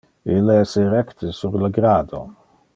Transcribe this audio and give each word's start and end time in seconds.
Ille 0.35 0.55
es 0.61 0.73
erecte 0.85 1.31
sur 1.41 1.61
le 1.65 1.71
grado. 1.79 2.27